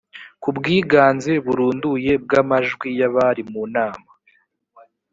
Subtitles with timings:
[0.41, 4.09] ku bwiganze burunduye bw amajwi y abari mu nama